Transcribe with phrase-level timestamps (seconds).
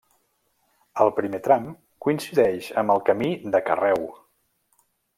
[1.03, 1.67] El primer tram
[2.05, 4.07] coincideix amb el Camí de Carreu.